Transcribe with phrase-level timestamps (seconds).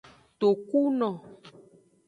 [0.39, 1.11] Tokuno.